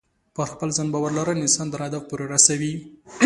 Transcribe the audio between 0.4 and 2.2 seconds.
خپل ځان باور لرل انسان تر هدف